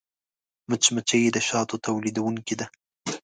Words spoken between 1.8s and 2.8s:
تولیدوونکې ده